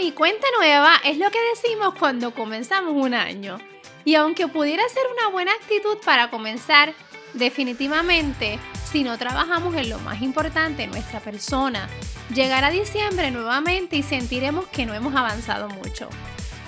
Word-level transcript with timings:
y 0.00 0.12
cuenta 0.12 0.46
nueva 0.58 0.96
es 1.06 1.16
lo 1.16 1.30
que 1.30 1.38
decimos 1.54 1.94
cuando 1.98 2.34
comenzamos 2.34 2.92
un 2.92 3.14
año. 3.14 3.58
Y 4.04 4.14
aunque 4.14 4.46
pudiera 4.46 4.86
ser 4.90 5.02
una 5.10 5.30
buena 5.30 5.52
actitud 5.52 5.96
para 6.04 6.28
comenzar, 6.28 6.92
definitivamente, 7.32 8.58
si 8.84 9.02
no 9.04 9.16
trabajamos 9.16 9.74
en 9.76 9.88
lo 9.88 9.98
más 10.00 10.20
importante, 10.20 10.86
nuestra 10.86 11.20
persona, 11.20 11.88
llegará 12.34 12.68
diciembre 12.68 13.30
nuevamente 13.30 13.96
y 13.96 14.02
sentiremos 14.02 14.66
que 14.66 14.84
no 14.84 14.92
hemos 14.92 15.16
avanzado 15.16 15.70
mucho. 15.70 16.10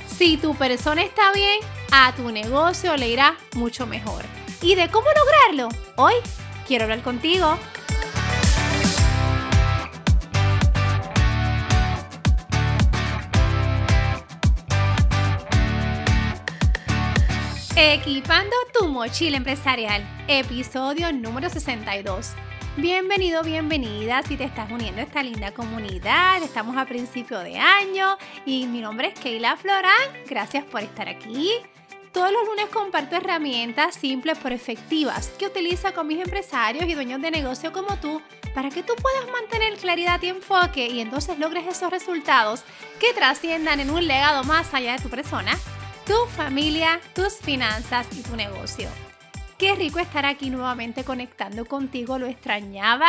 Si 0.07 0.39
tu 0.39 0.55
persona 0.55 1.03
está 1.03 1.33
bien, 1.33 1.61
a 1.91 2.15
tu 2.17 2.31
negocio 2.31 2.97
le 2.97 3.09
irá 3.09 3.37
mucho 3.55 3.87
mejor. 3.87 4.25
¿Y 4.63 4.75
de 4.75 4.89
cómo 4.89 5.09
lograrlo? 5.15 5.69
Hoy 5.97 6.15
quiero 6.67 6.85
hablar 6.85 7.03
contigo. 7.03 7.59
Equipando 17.85 18.55
tu 18.73 18.87
mochila 18.87 19.39
empresarial, 19.39 20.07
episodio 20.29 21.13
número 21.13 21.51
62. 21.51 22.31
Bienvenido, 22.77 23.43
bienvenida 23.43 24.23
si 24.23 24.37
te 24.37 24.45
estás 24.45 24.71
uniendo 24.71 25.01
a 25.01 25.05
esta 25.05 25.21
linda 25.21 25.51
comunidad. 25.51 26.41
Estamos 26.45 26.77
a 26.77 26.87
principio 26.87 27.41
de 27.41 27.59
año 27.59 28.17
y 28.47 28.69
mi 28.69 28.81
nombre 28.81 29.09
es 29.09 29.19
Keila 29.19 29.57
Florán. 29.57 29.93
Gracias 30.29 30.65
por 30.65 30.83
estar 30.83 31.09
aquí. 31.09 31.51
Todos 32.13 32.31
los 32.31 32.47
lunes 32.47 32.67
comparto 32.67 33.17
herramientas 33.17 33.97
simples 33.97 34.39
pero 34.41 34.55
efectivas 34.55 35.31
que 35.37 35.47
utilizo 35.47 35.93
con 35.93 36.07
mis 36.07 36.23
empresarios 36.23 36.85
y 36.85 36.95
dueños 36.95 37.21
de 37.21 37.33
negocio 37.33 37.73
como 37.73 37.97
tú 37.97 38.23
para 38.55 38.71
que 38.71 38.85
tú 38.85 38.95
puedas 38.95 39.29
mantener 39.33 39.77
claridad 39.77 40.23
y 40.23 40.29
enfoque 40.29 40.87
y 40.87 41.01
entonces 41.01 41.37
logres 41.37 41.67
esos 41.67 41.91
resultados 41.91 42.63
que 43.01 43.13
trasciendan 43.13 43.81
en 43.81 43.91
un 43.91 44.07
legado 44.07 44.45
más 44.45 44.73
allá 44.73 44.93
de 44.93 45.03
tu 45.03 45.09
persona 45.09 45.59
tu 46.07 46.15
familia, 46.37 47.01
tus 47.15 47.35
finanzas 47.35 48.07
y 48.17 48.23
tu 48.23 48.35
negocio. 48.37 48.89
Qué 49.59 49.75
rico 49.75 50.01
estar 50.01 50.27
aquí 50.27 50.51
nuevamente 50.51 51.05
conectando 51.05 51.65
contigo, 51.65 52.19
lo 52.19 52.27
extrañaba 52.27 53.09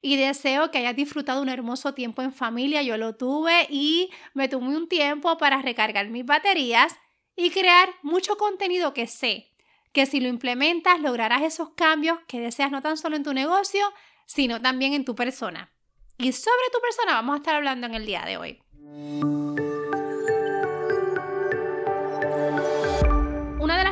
y 0.00 0.16
deseo 0.16 0.70
que 0.70 0.78
hayas 0.78 0.96
disfrutado 0.96 1.42
un 1.42 1.50
hermoso 1.50 1.92
tiempo 1.92 2.22
en 2.22 2.32
familia. 2.32 2.82
Yo 2.82 2.96
lo 2.96 3.16
tuve 3.16 3.66
y 3.68 4.10
me 4.32 4.48
tomé 4.48 4.76
un 4.76 4.88
tiempo 4.88 5.36
para 5.36 5.60
recargar 5.60 6.08
mis 6.08 6.24
baterías 6.24 6.96
y 7.36 7.50
crear 7.50 7.90
mucho 8.02 8.36
contenido 8.36 8.94
que 8.94 9.06
sé 9.06 9.50
que 9.92 10.06
si 10.06 10.20
lo 10.20 10.28
implementas 10.28 11.00
lograrás 11.00 11.42
esos 11.42 11.70
cambios 11.70 12.18
que 12.26 12.40
deseas 12.40 12.70
no 12.70 12.80
tan 12.80 12.96
solo 12.96 13.16
en 13.16 13.24
tu 13.24 13.34
negocio, 13.34 13.84
sino 14.24 14.62
también 14.62 14.94
en 14.94 15.04
tu 15.04 15.14
persona. 15.14 15.72
Y 16.16 16.32
sobre 16.32 16.70
tu 16.72 16.80
persona 16.80 17.14
vamos 17.14 17.34
a 17.34 17.36
estar 17.38 17.56
hablando 17.56 17.86
en 17.86 17.94
el 17.94 18.06
día 18.06 18.24
de 18.24 18.36
hoy. 18.36 19.69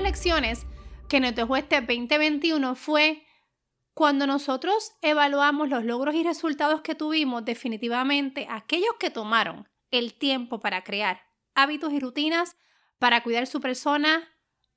Lecciones 0.09 0.65
que 1.07 1.21
nos 1.21 1.35
dejó 1.35 1.59
este 1.59 1.83
2021 1.83 2.75
fue 2.77 3.27
cuando 3.93 4.27
nosotros 4.27 4.93
evaluamos 5.03 5.69
los 5.69 5.85
logros 5.85 6.15
y 6.15 6.23
resultados 6.23 6.81
que 6.81 6.95
tuvimos, 6.95 7.45
definitivamente 7.45 8.47
aquellos 8.49 8.95
que 8.99 9.11
tomaron 9.11 9.69
el 9.91 10.15
tiempo 10.15 10.61
para 10.61 10.83
crear 10.83 11.21
hábitos 11.55 11.93
y 11.93 12.01
rutinas 12.01 12.57
para 12.99 13.23
cuidar 13.23 13.47
su 13.47 13.61
persona, 13.61 14.27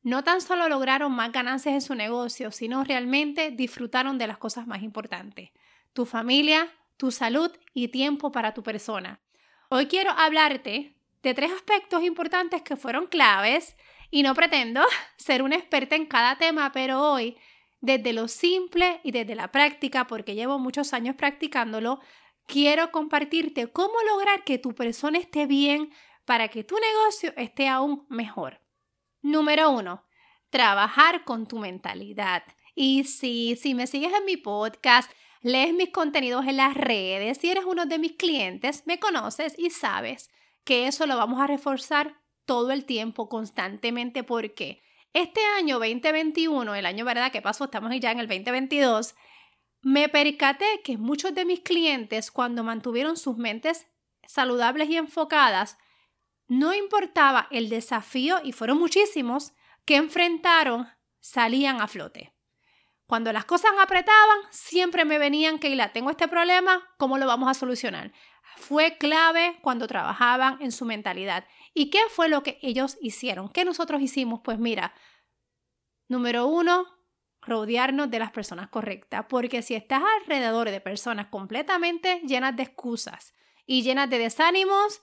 no 0.01 0.21
tan 0.25 0.41
solo 0.41 0.67
lograron 0.67 1.13
más 1.13 1.31
ganancias 1.31 1.75
en 1.75 1.81
su 1.81 1.95
negocio, 1.95 2.51
sino 2.51 2.83
realmente 2.83 3.51
disfrutaron 3.51 4.17
de 4.17 4.27
las 4.27 4.37
cosas 4.37 4.67
más 4.67 4.83
importantes, 4.83 5.51
tu 5.93 6.05
familia, 6.05 6.67
tu 6.97 7.09
salud 7.09 7.51
y 7.73 7.87
tiempo 7.87 8.33
para 8.33 8.53
tu 8.53 8.63
persona. 8.63 9.21
Hoy 9.69 9.85
quiero 9.85 10.11
hablarte 10.11 10.97
de 11.23 11.33
tres 11.33 11.53
aspectos 11.53 12.03
importantes 12.03 12.63
que 12.63 12.75
fueron 12.75 13.07
claves 13.07 13.77
y 14.11 14.21
no 14.23 14.35
pretendo 14.35 14.81
ser 15.17 15.41
una 15.41 15.55
experta 15.55 15.95
en 15.95 16.05
cada 16.05 16.37
tema, 16.37 16.71
pero 16.71 17.01
hoy, 17.01 17.37
desde 17.79 18.13
lo 18.13 18.27
simple 18.27 18.99
y 19.03 19.11
desde 19.11 19.33
la 19.33 19.51
práctica, 19.51 20.05
porque 20.05 20.35
llevo 20.35 20.59
muchos 20.59 20.93
años 20.93 21.15
practicándolo, 21.15 21.99
quiero 22.45 22.91
compartirte 22.91 23.71
cómo 23.71 23.93
lograr 24.09 24.43
que 24.43 24.59
tu 24.59 24.75
persona 24.75 25.17
esté 25.17 25.47
bien 25.47 25.91
para 26.25 26.49
que 26.49 26.63
tu 26.63 26.75
negocio 26.75 27.33
esté 27.37 27.67
aún 27.67 28.05
mejor. 28.09 28.61
Número 29.21 29.71
uno, 29.71 30.05
trabajar 30.49 31.23
con 31.23 31.47
tu 31.47 31.57
mentalidad. 31.57 32.43
Y 32.75 33.05
si, 33.05 33.55
si 33.55 33.73
me 33.73 33.87
sigues 33.87 34.13
en 34.13 34.25
mi 34.25 34.37
podcast, 34.37 35.11
lees 35.41 35.73
mis 35.73 35.89
contenidos 35.89 36.45
en 36.45 36.57
las 36.57 36.75
redes, 36.75 37.39
si 37.39 37.49
eres 37.49 37.65
uno 37.65 37.85
de 37.85 37.99
mis 37.99 38.13
clientes, 38.13 38.83
me 38.85 38.99
conoces 38.99 39.57
y 39.57 39.69
sabes 39.69 40.29
que 40.63 40.87
eso 40.87 41.05
lo 41.07 41.17
vamos 41.17 41.41
a 41.41 41.47
reforzar 41.47 42.21
todo 42.45 42.71
el 42.71 42.85
tiempo, 42.85 43.29
constantemente, 43.29 44.23
porque 44.23 44.81
este 45.13 45.41
año 45.57 45.79
2021, 45.79 46.75
el 46.75 46.85
año 46.85 47.05
verdad 47.05 47.31
que 47.31 47.41
pasó, 47.41 47.65
estamos 47.65 47.91
ya 47.99 48.11
en 48.11 48.19
el 48.19 48.27
2022, 48.27 49.15
me 49.81 50.09
percaté 50.09 50.81
que 50.83 50.97
muchos 50.97 51.33
de 51.33 51.45
mis 51.45 51.61
clientes, 51.61 52.31
cuando 52.31 52.63
mantuvieron 52.63 53.17
sus 53.17 53.37
mentes 53.37 53.87
saludables 54.25 54.89
y 54.89 54.97
enfocadas, 54.97 55.77
no 56.47 56.73
importaba 56.73 57.47
el 57.51 57.69
desafío, 57.69 58.39
y 58.43 58.51
fueron 58.51 58.77
muchísimos, 58.77 59.53
que 59.85 59.95
enfrentaron, 59.95 60.87
salían 61.19 61.81
a 61.81 61.87
flote. 61.87 62.33
Cuando 63.07 63.33
las 63.33 63.43
cosas 63.43 63.71
apretaban, 63.81 64.39
siempre 64.51 65.03
me 65.03 65.17
venían, 65.17 65.59
que 65.59 65.75
la 65.75 65.91
tengo 65.91 66.09
este 66.09 66.27
problema, 66.27 66.87
¿cómo 66.97 67.17
lo 67.17 67.27
vamos 67.27 67.49
a 67.49 67.53
solucionar? 67.53 68.13
Fue 68.55 68.97
clave 68.97 69.59
cuando 69.61 69.87
trabajaban 69.87 70.57
en 70.61 70.71
su 70.71 70.85
mentalidad. 70.85 71.45
¿Y 71.73 71.89
qué 71.89 71.99
fue 72.09 72.27
lo 72.27 72.43
que 72.43 72.59
ellos 72.61 72.97
hicieron? 73.01 73.49
¿Qué 73.49 73.63
nosotros 73.65 74.01
hicimos? 74.01 74.41
Pues 74.43 74.59
mira, 74.59 74.93
número 76.07 76.47
uno, 76.47 76.85
rodearnos 77.41 78.11
de 78.11 78.19
las 78.19 78.31
personas 78.31 78.69
correctas, 78.69 79.25
porque 79.29 79.61
si 79.61 79.75
estás 79.75 80.03
alrededor 80.21 80.69
de 80.69 80.81
personas 80.81 81.27
completamente 81.27 82.21
llenas 82.25 82.55
de 82.55 82.63
excusas 82.63 83.33
y 83.65 83.83
llenas 83.83 84.09
de 84.09 84.19
desánimos, 84.19 85.01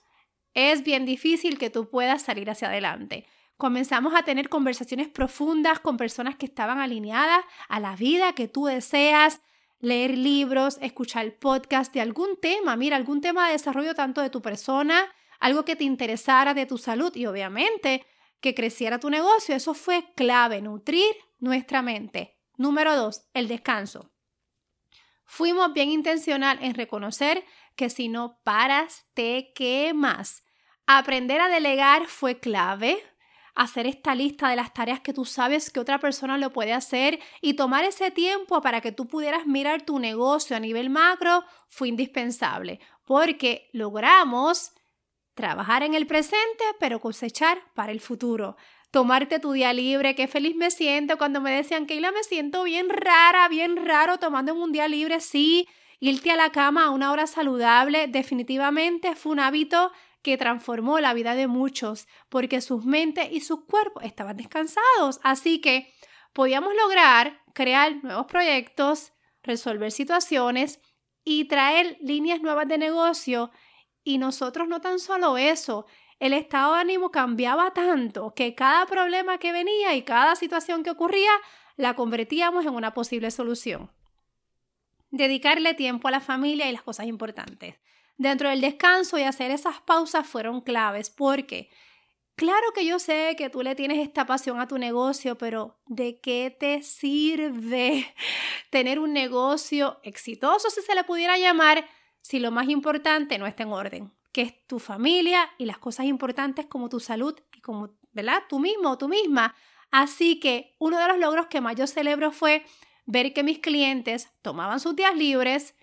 es 0.53 0.83
bien 0.83 1.05
difícil 1.05 1.57
que 1.57 1.69
tú 1.69 1.89
puedas 1.89 2.21
salir 2.21 2.49
hacia 2.49 2.69
adelante. 2.69 3.25
Comenzamos 3.57 4.13
a 4.15 4.23
tener 4.23 4.47
conversaciones 4.47 5.09
profundas 5.09 5.79
con 5.79 5.97
personas 5.97 6.37
que 6.37 6.45
estaban 6.45 6.79
alineadas 6.79 7.43
a 7.67 7.79
la 7.79 7.95
vida 7.95 8.33
que 8.33 8.47
tú 8.47 8.65
deseas, 8.65 9.41
leer 9.79 10.17
libros, 10.17 10.77
escuchar 10.81 11.33
podcast 11.39 11.93
de 11.93 12.01
algún 12.01 12.37
tema, 12.39 12.75
mira, 12.77 12.95
algún 12.95 13.21
tema 13.21 13.47
de 13.47 13.53
desarrollo 13.53 13.95
tanto 13.95 14.21
de 14.21 14.29
tu 14.29 14.41
persona 14.41 15.11
algo 15.39 15.65
que 15.65 15.75
te 15.75 15.83
interesara 15.83 16.53
de 16.53 16.65
tu 16.65 16.77
salud 16.77 17.15
y 17.15 17.25
obviamente 17.25 18.05
que 18.39 18.55
creciera 18.55 18.99
tu 18.99 19.09
negocio. 19.09 19.55
Eso 19.55 19.73
fue 19.73 20.13
clave, 20.15 20.61
nutrir 20.61 21.15
nuestra 21.39 21.81
mente. 21.81 22.37
Número 22.57 22.95
dos, 22.95 23.23
el 23.33 23.47
descanso. 23.47 24.11
Fuimos 25.25 25.73
bien 25.73 25.89
intencional 25.89 26.57
en 26.61 26.73
reconocer 26.73 27.45
que 27.75 27.89
si 27.89 28.09
no 28.09 28.39
paras, 28.43 29.05
te 29.13 29.53
quemas. 29.53 30.43
Aprender 30.87 31.39
a 31.39 31.49
delegar 31.49 32.07
fue 32.07 32.39
clave. 32.39 33.01
Hacer 33.53 33.85
esta 33.87 34.15
lista 34.15 34.49
de 34.49 34.55
las 34.55 34.73
tareas 34.73 35.01
que 35.01 35.13
tú 35.13 35.25
sabes 35.25 35.69
que 35.69 35.79
otra 35.79 35.99
persona 35.99 36.37
lo 36.37 36.51
puede 36.51 36.73
hacer 36.73 37.19
y 37.41 37.53
tomar 37.53 37.83
ese 37.83 38.09
tiempo 38.09 38.61
para 38.61 38.81
que 38.81 38.91
tú 38.91 39.07
pudieras 39.07 39.45
mirar 39.45 39.83
tu 39.83 39.99
negocio 39.99 40.55
a 40.55 40.59
nivel 40.59 40.89
macro 40.89 41.43
fue 41.67 41.89
indispensable 41.89 42.79
porque 43.05 43.69
logramos 43.73 44.71
Trabajar 45.39 45.83
en 45.83 45.93
el 45.93 46.05
presente, 46.05 46.65
pero 46.81 46.99
cosechar 46.99 47.59
para 47.73 47.93
el 47.93 48.01
futuro. 48.01 48.57
Tomarte 48.91 49.39
tu 49.39 49.53
día 49.53 49.71
libre, 49.71 50.13
qué 50.13 50.27
feliz 50.27 50.53
me 50.57 50.69
siento 50.69 51.17
cuando 51.17 51.39
me 51.39 51.49
decían, 51.51 51.85
Keila, 51.85 52.11
me 52.11 52.25
siento 52.25 52.63
bien 52.63 52.89
rara, 52.89 53.47
bien 53.47 53.77
raro 53.85 54.17
tomando 54.17 54.53
un 54.53 54.73
día 54.73 54.89
libre, 54.89 55.21
sí. 55.21 55.65
Irte 56.01 56.31
a 56.31 56.35
la 56.35 56.51
cama 56.51 56.83
a 56.83 56.89
una 56.89 57.13
hora 57.13 57.25
saludable 57.25 58.07
definitivamente 58.07 59.15
fue 59.15 59.31
un 59.31 59.39
hábito 59.39 59.93
que 60.23 60.35
transformó 60.35 60.99
la 60.99 61.13
vida 61.13 61.35
de 61.35 61.47
muchos 61.47 62.09
porque 62.27 62.59
sus 62.59 62.83
mentes 62.83 63.29
y 63.31 63.39
sus 63.39 63.63
cuerpos 63.63 64.03
estaban 64.03 64.35
descansados. 64.35 65.21
Así 65.23 65.61
que 65.61 65.93
podíamos 66.33 66.73
lograr 66.75 67.39
crear 67.53 68.03
nuevos 68.03 68.25
proyectos, 68.25 69.13
resolver 69.41 69.93
situaciones 69.93 70.81
y 71.23 71.45
traer 71.45 71.97
líneas 72.01 72.41
nuevas 72.41 72.67
de 72.67 72.77
negocio 72.77 73.51
y 74.09 74.17
nosotros 74.17 74.67
no 74.67 74.81
tan 74.81 74.97
solo 74.97 75.37
eso, 75.37 75.85
el 76.19 76.33
estado 76.33 76.73
de 76.73 76.81
ánimo 76.81 77.11
cambiaba 77.11 77.75
tanto 77.75 78.33
que 78.33 78.55
cada 78.55 78.87
problema 78.87 79.37
que 79.37 79.51
venía 79.51 79.93
y 79.93 80.01
cada 80.01 80.35
situación 80.35 80.81
que 80.81 80.89
ocurría 80.89 81.29
la 81.77 81.93
convertíamos 81.93 82.65
en 82.65 82.73
una 82.73 82.95
posible 82.95 83.29
solución. 83.29 83.91
Dedicarle 85.11 85.75
tiempo 85.75 86.07
a 86.07 86.11
la 86.11 86.21
familia 86.21 86.67
y 86.67 86.71
las 86.71 86.81
cosas 86.81 87.05
importantes. 87.05 87.75
Dentro 88.17 88.49
del 88.49 88.61
descanso 88.61 89.19
y 89.19 89.21
hacer 89.21 89.51
esas 89.51 89.79
pausas 89.81 90.25
fueron 90.25 90.61
claves 90.61 91.11
porque 91.11 91.69
claro 92.35 92.71
que 92.73 92.87
yo 92.87 92.97
sé 92.97 93.35
que 93.37 93.51
tú 93.51 93.61
le 93.61 93.75
tienes 93.75 93.99
esta 93.99 94.25
pasión 94.25 94.59
a 94.59 94.67
tu 94.67 94.79
negocio, 94.79 95.37
pero 95.37 95.77
¿de 95.85 96.19
qué 96.19 96.55
te 96.59 96.81
sirve 96.81 98.11
tener 98.71 98.97
un 98.97 99.13
negocio 99.13 99.99
exitoso, 100.01 100.71
si 100.71 100.81
se 100.81 100.95
le 100.95 101.03
pudiera 101.03 101.37
llamar, 101.37 101.87
si 102.29 102.37
lo 102.37 102.51
más 102.51 102.69
importante 102.69 103.39
no 103.39 103.47
está 103.47 103.63
en 103.63 103.71
orden. 103.71 104.11
que 104.31 104.43
es 104.43 104.67
tu 104.67 104.77
familia 104.77 105.49
y 105.57 105.65
las 105.65 105.79
cosas 105.79 106.05
importantes 106.05 106.67
como 106.67 106.87
tu 106.87 106.99
salud 106.99 107.35
y 107.55 107.61
como, 107.61 107.97
¿verdad? 108.11 108.43
Tú 108.47 108.59
mismo 108.59 108.91
o 108.91 108.97
tú 108.99 109.07
misma. 109.07 109.55
Así 109.89 110.39
que 110.39 110.75
uno 110.77 110.99
de 110.99 111.07
los 111.07 111.17
logros 111.17 111.47
que 111.47 111.59
más 111.59 111.75
yo 111.75 111.87
celebro 111.87 112.31
fue 112.31 112.63
ver 113.07 113.33
que 113.33 113.41
mis 113.41 113.57
clientes 113.57 114.29
tomaban 114.43 114.79
sus 114.79 114.95
días 114.95 115.15
libres, 115.15 115.75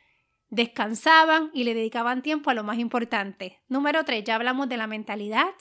descansaban 0.49 1.51
y 1.53 1.65
le 1.65 1.75
dedicaban 1.75 2.23
tiempo 2.23 2.49
a 2.51 2.55
lo 2.55 2.63
más 2.63 2.79
importante. 2.79 3.61
Número 3.67 4.05
tres, 4.05 4.23
ya 4.23 4.37
hablamos 4.37 4.69
de 4.69 4.77
la 4.77 4.87
mentalidad, 4.87 5.53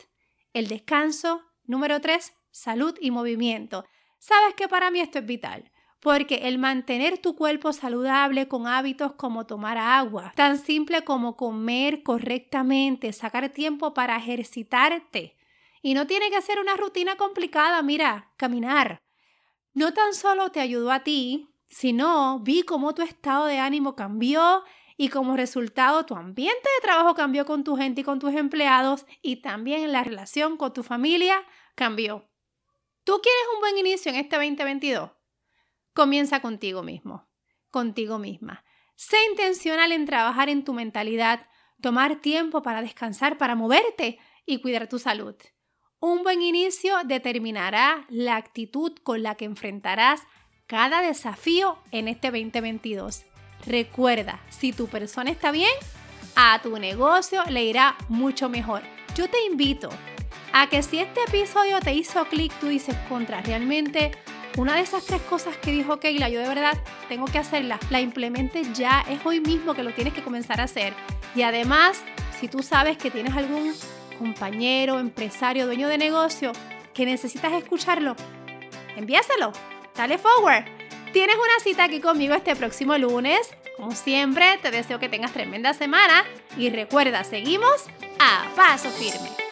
el 0.53 0.67
descanso. 0.67 1.41
Número 1.63 1.99
tres, 1.99 2.33
salud 2.51 2.95
y 3.01 3.09
movimiento. 3.09 3.85
Sabes 4.19 4.53
que 4.53 4.67
para 4.67 4.91
mí 4.91 4.99
esto 4.99 5.17
es 5.17 5.25
vital. 5.25 5.71
Porque 6.05 6.41
el 6.43 6.59
mantener 6.59 7.17
tu 7.17 7.35
cuerpo 7.35 7.73
saludable 7.73 8.47
con 8.47 8.67
hábitos 8.67 9.13
como 9.13 9.47
tomar 9.47 9.79
agua, 9.79 10.33
tan 10.35 10.59
simple 10.59 11.03
como 11.03 11.35
comer 11.35 12.03
correctamente, 12.03 13.11
sacar 13.11 13.49
tiempo 13.49 13.95
para 13.95 14.15
ejercitarte. 14.15 15.35
Y 15.81 15.95
no 15.95 16.05
tiene 16.05 16.29
que 16.29 16.43
ser 16.43 16.59
una 16.59 16.77
rutina 16.77 17.15
complicada, 17.17 17.81
mira, 17.81 18.31
caminar. 18.37 19.01
No 19.73 19.95
tan 19.95 20.13
solo 20.13 20.51
te 20.51 20.59
ayudó 20.59 20.91
a 20.91 21.03
ti, 21.03 21.49
sino 21.69 22.39
vi 22.41 22.61
cómo 22.61 22.93
tu 22.93 23.01
estado 23.01 23.47
de 23.47 23.57
ánimo 23.57 23.95
cambió 23.95 24.63
y 24.97 25.09
como 25.09 25.35
resultado 25.35 26.05
tu 26.05 26.15
ambiente 26.15 26.69
de 26.75 26.83
trabajo 26.83 27.15
cambió 27.15 27.47
con 27.47 27.63
tu 27.63 27.77
gente 27.77 28.01
y 28.01 28.03
con 28.03 28.19
tus 28.19 28.35
empleados 28.35 29.07
y 29.23 29.37
también 29.37 29.91
la 29.91 30.03
relación 30.03 30.55
con 30.57 30.71
tu 30.71 30.83
familia 30.83 31.43
cambió. 31.73 32.29
¿Tú 33.03 33.19
quieres 33.23 33.43
un 33.55 33.59
buen 33.61 33.77
inicio 33.79 34.11
en 34.11 34.17
este 34.17 34.35
2022? 34.35 35.14
Comienza 35.95 36.41
contigo 36.41 36.83
mismo, 36.83 37.25
contigo 37.71 38.19
misma. 38.19 38.65
Sé 38.97 39.15
intencional 39.31 39.93
en 39.93 40.05
trabajar 40.05 40.49
en 40.49 40.65
tu 40.65 40.73
mentalidad, 40.73 41.47
tomar 41.81 42.17
tiempo 42.17 42.61
para 42.61 42.81
descansar, 42.81 43.37
para 43.37 43.55
moverte 43.55 44.19
y 44.45 44.59
cuidar 44.59 44.89
tu 44.89 44.99
salud. 44.99 45.35
Un 46.01 46.21
buen 46.23 46.41
inicio 46.41 46.97
determinará 47.05 48.05
la 48.09 48.35
actitud 48.35 48.91
con 49.03 49.23
la 49.23 49.35
que 49.35 49.45
enfrentarás 49.45 50.23
cada 50.67 51.01
desafío 51.01 51.79
en 51.91 52.09
este 52.09 52.29
2022. 52.29 53.23
Recuerda, 53.65 54.41
si 54.49 54.73
tu 54.73 54.87
persona 54.87 55.31
está 55.31 55.51
bien, 55.51 55.71
a 56.35 56.59
tu 56.61 56.77
negocio 56.77 57.41
le 57.45 57.63
irá 57.63 57.95
mucho 58.09 58.49
mejor. 58.49 58.81
Yo 59.15 59.29
te 59.29 59.45
invito 59.45 59.87
a 60.51 60.67
que 60.67 60.83
si 60.83 60.99
este 60.99 61.21
episodio 61.23 61.79
te 61.79 61.93
hizo 61.93 62.25
clic, 62.25 62.51
tú 62.59 62.67
dices 62.67 62.97
contra, 63.07 63.39
realmente 63.41 64.11
una 64.57 64.75
de 64.75 64.81
esas 64.81 65.05
tres 65.05 65.21
cosas 65.21 65.57
que 65.57 65.71
dijo 65.71 65.99
Keila, 65.99 66.29
yo 66.29 66.39
de 66.39 66.47
verdad 66.47 66.77
tengo 67.09 67.25
que 67.25 67.37
hacerla, 67.37 67.79
la 67.89 68.01
implemente 68.01 68.63
ya, 68.73 69.05
es 69.09 69.25
hoy 69.25 69.39
mismo 69.39 69.73
que 69.73 69.83
lo 69.83 69.93
tienes 69.93 70.13
que 70.13 70.23
comenzar 70.23 70.61
a 70.61 70.65
hacer. 70.65 70.93
Y 71.35 71.41
además, 71.41 72.03
si 72.39 72.47
tú 72.47 72.63
sabes 72.63 72.97
que 72.97 73.11
tienes 73.11 73.35
algún 73.35 73.73
compañero, 74.17 74.99
empresario, 74.99 75.65
dueño 75.65 75.87
de 75.87 75.97
negocio 75.97 76.51
que 76.93 77.05
necesitas 77.05 77.53
escucharlo, 77.53 78.15
envíaselo, 78.95 79.51
dale 79.95 80.17
forward. 80.17 80.63
Tienes 81.11 81.35
una 81.35 81.63
cita 81.63 81.85
aquí 81.85 81.99
conmigo 81.99 82.33
este 82.33 82.55
próximo 82.55 82.97
lunes. 82.97 83.49
Como 83.77 83.91
siempre, 83.91 84.57
te 84.61 84.71
deseo 84.71 84.99
que 84.99 85.09
tengas 85.09 85.33
tremenda 85.33 85.73
semana 85.73 86.23
y 86.57 86.69
recuerda, 86.69 87.23
seguimos 87.23 87.85
a 88.19 88.45
paso 88.55 88.89
firme. 88.89 89.44